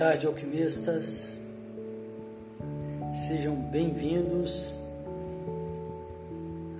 Tarde, 0.00 0.26
alquimistas. 0.26 1.36
Sejam 3.12 3.54
bem-vindos 3.54 4.74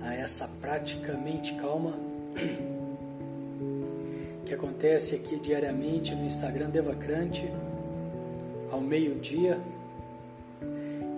a 0.01 0.15
essa 0.15 0.47
prática 0.59 1.13
mente 1.13 1.53
calma 1.53 1.93
que 4.43 4.55
acontece 4.55 5.13
aqui 5.13 5.39
diariamente 5.39 6.15
no 6.15 6.25
Instagram 6.25 6.71
Devacrante 6.71 7.47
ao 8.71 8.81
meio-dia. 8.81 9.61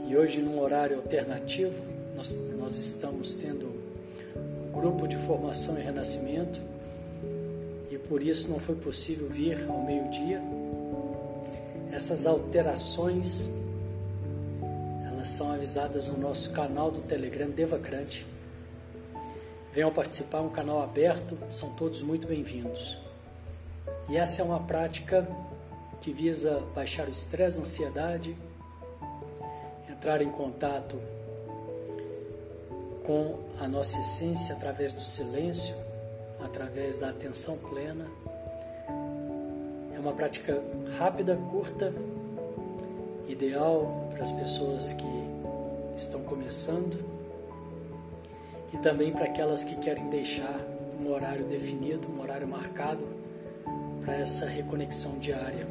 E 0.05 0.17
hoje 0.17 0.41
num 0.41 0.59
horário 0.59 0.97
alternativo 0.97 1.73
nós, 2.17 2.37
nós 2.59 2.75
estamos 2.75 3.33
tendo 3.35 3.65
o 3.65 4.67
um 4.67 4.71
grupo 4.73 5.07
de 5.07 5.15
formação 5.19 5.79
e 5.79 5.81
renascimento. 5.81 6.59
E 7.89 7.97
por 7.97 8.21
isso 8.21 8.49
não 8.49 8.59
foi 8.59 8.75
possível 8.75 9.29
vir 9.29 9.65
ao 9.69 9.81
meio-dia 9.85 10.41
essas 11.93 12.25
alterações 12.25 13.47
elas 15.05 15.27
são 15.27 15.51
avisadas 15.51 16.09
no 16.09 16.17
nosso 16.17 16.51
canal 16.51 16.89
do 16.89 17.01
Telegram 17.01 17.47
Devacrante. 17.51 18.25
Venham 19.71 19.93
participar, 19.93 20.39
é 20.39 20.41
um 20.41 20.49
canal 20.49 20.81
aberto, 20.81 21.37
são 21.51 21.69
todos 21.75 22.01
muito 22.01 22.27
bem-vindos. 22.27 22.97
E 24.09 24.17
essa 24.17 24.41
é 24.41 24.45
uma 24.45 24.59
prática 24.61 25.27
que 26.01 26.11
visa 26.11 26.63
baixar 26.73 27.07
o 27.07 27.11
estresse, 27.11 27.59
a 27.59 27.61
ansiedade, 27.61 28.35
entrar 29.87 30.19
em 30.23 30.31
contato 30.31 30.99
com 33.05 33.39
a 33.59 33.67
nossa 33.67 33.99
essência 33.99 34.55
através 34.55 34.93
do 34.93 35.01
silêncio, 35.03 35.75
através 36.41 36.97
da 36.97 37.09
atenção 37.09 37.55
plena 37.59 38.07
uma 40.03 40.11
prática 40.11 40.61
rápida, 40.97 41.37
curta, 41.49 41.93
ideal 43.27 44.09
para 44.11 44.21
as 44.21 44.31
pessoas 44.33 44.91
que 44.93 45.23
estão 45.95 46.21
começando 46.23 46.99
e 48.73 48.77
também 48.79 49.13
para 49.13 49.25
aquelas 49.25 49.63
que 49.63 49.75
querem 49.77 50.09
deixar 50.09 50.59
um 50.99 51.09
horário 51.09 51.45
definido, 51.45 52.05
um 52.11 52.21
horário 52.21 52.47
marcado 52.47 53.07
para 54.03 54.15
essa 54.15 54.45
reconexão 54.45 55.19
diária. 55.19 55.65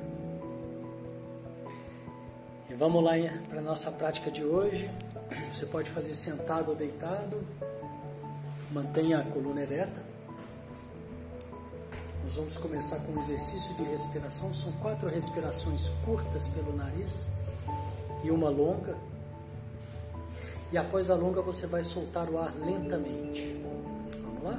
E 2.70 2.74
vamos 2.74 3.04
lá 3.04 3.12
para 3.50 3.58
a 3.58 3.62
nossa 3.62 3.90
prática 3.90 4.30
de 4.30 4.42
hoje. 4.42 4.90
Você 5.52 5.66
pode 5.66 5.90
fazer 5.90 6.14
sentado 6.14 6.70
ou 6.70 6.74
deitado. 6.74 7.44
Mantenha 8.70 9.18
a 9.18 9.22
coluna 9.24 9.60
ereta. 9.60 10.11
Nós 12.22 12.36
vamos 12.36 12.56
começar 12.56 13.00
com 13.00 13.12
um 13.12 13.18
exercício 13.18 13.74
de 13.74 13.82
respiração. 13.82 14.54
São 14.54 14.70
quatro 14.72 15.08
respirações 15.08 15.88
curtas 16.04 16.46
pelo 16.48 16.74
nariz 16.74 17.30
e 18.22 18.30
uma 18.30 18.48
longa. 18.48 18.96
E 20.70 20.78
após 20.78 21.10
a 21.10 21.16
longa 21.16 21.42
você 21.42 21.66
vai 21.66 21.82
soltar 21.82 22.30
o 22.30 22.38
ar 22.38 22.54
lentamente. 22.58 23.60
Vamos 24.22 24.44
lá? 24.44 24.58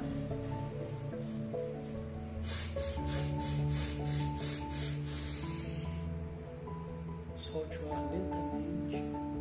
Solte 7.38 7.78
o 7.78 7.92
ar 7.92 8.10
lentamente. 8.12 9.33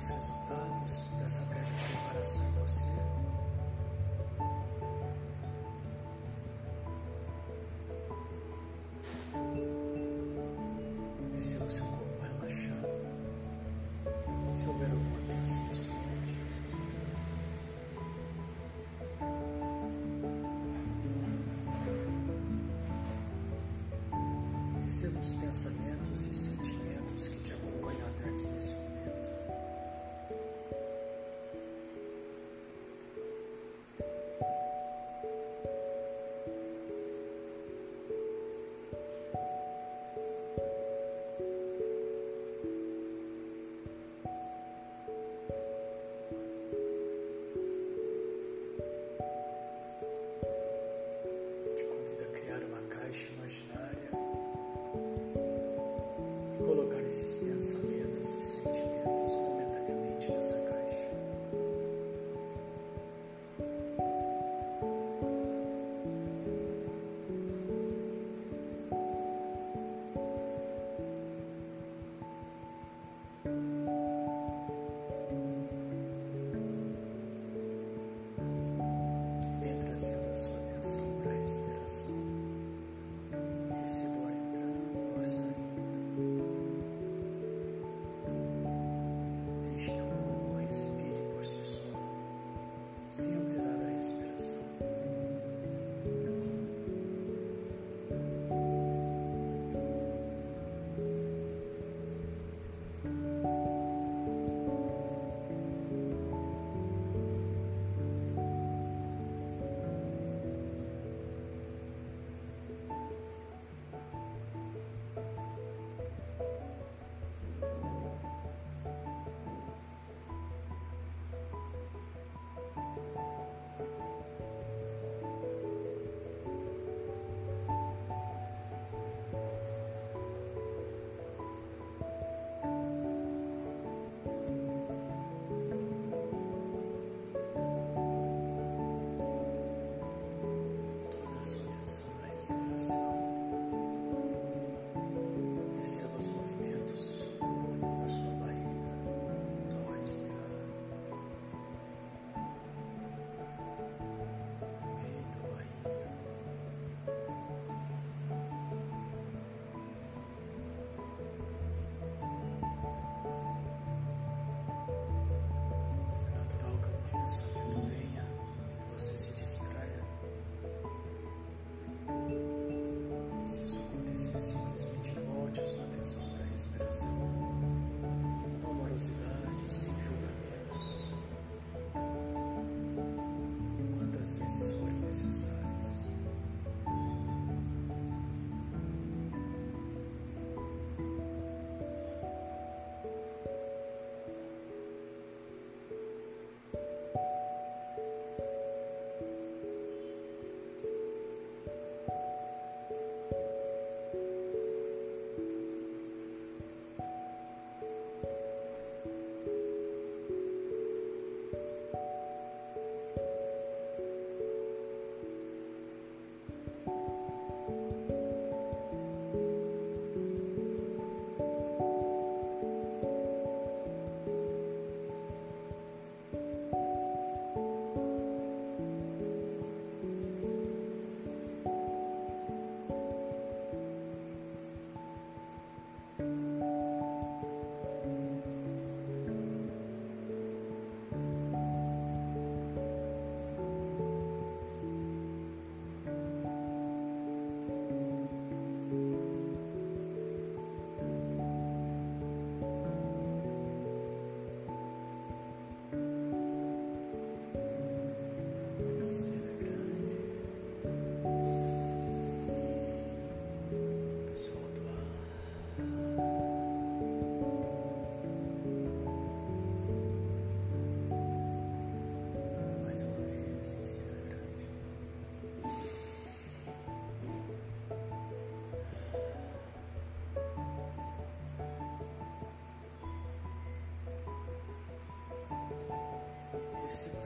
Os 0.00 0.08
resultados 0.08 1.10
dessa 1.18 1.42
breve 1.42 1.66
preparação 1.88 2.42
em 2.46 2.52
você. 2.52 2.86
Perceba 11.34 11.64
o 11.66 11.70
seu 11.70 11.84
corpo 11.84 12.22
relaxado. 12.22 12.88
Se 14.54 14.66
houver 14.66 14.90
alguma 14.90 15.20
tensão, 15.26 15.74
solte. 15.74 16.36
Perceba 24.82 25.20
os 25.20 25.32
pensamentos 25.34 26.24
e 26.24 26.32
sentimentos 26.32 27.28
que 27.28 27.38
te 27.40 27.52
acompanham 27.52 28.08
até 28.08 28.24
aqui 28.30 28.46
nesse 28.46 28.72
momento. 28.72 28.89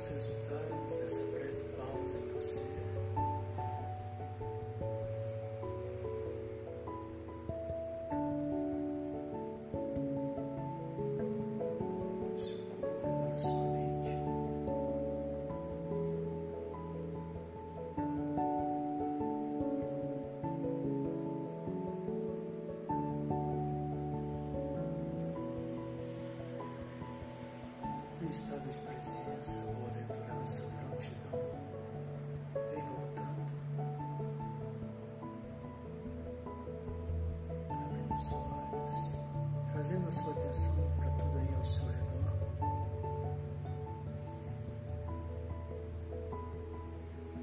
Perceba 0.08 0.34
trazendo 39.85 40.09
a 40.09 40.11
sua 40.11 40.33
atenção 40.33 40.91
para 40.97 41.11
tudo 41.11 41.38
aí 41.38 41.55
ao 41.55 41.64
seu 41.67 41.85
redor. 41.85 42.33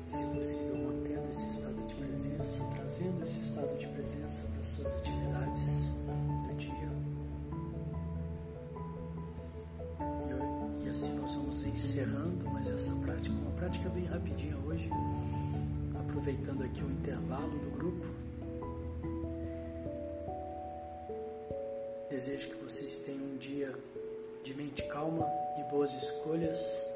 E, 0.08 0.12
se 0.12 0.24
possível, 0.24 0.76
mantendo 0.76 1.30
esse 1.30 1.48
estado 1.48 1.86
de 1.86 1.94
presença, 1.94 2.64
trazendo 2.76 3.24
esse 3.24 3.42
estado 3.42 3.78
de 3.78 3.86
presença 3.90 4.48
para 4.48 4.64
suas 4.64 4.92
atividades. 4.92 5.92
encerrando, 11.72 12.50
mas 12.52 12.70
essa 12.70 12.94
prática 12.96 13.34
uma 13.34 13.52
prática 13.52 13.88
bem 13.90 14.06
rapidinha 14.06 14.58
hoje, 14.66 14.90
aproveitando 16.00 16.64
aqui 16.64 16.84
o 16.84 16.92
intervalo 16.92 17.52
do 17.60 17.72
grupo. 17.72 18.31
Desejo 22.22 22.50
que 22.50 22.64
vocês 22.64 23.00
tenham 23.00 23.24
um 23.24 23.38
dia 23.38 23.74
de 24.44 24.54
mente 24.54 24.84
calma 24.84 25.28
e 25.58 25.64
boas 25.72 25.92
escolhas. 25.92 26.88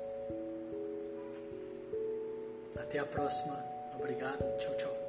Até 2.75 2.99
a 2.99 3.05
próxima. 3.07 3.57
Obrigado. 3.97 4.43
Tchau, 4.59 4.77
tchau. 4.77 5.04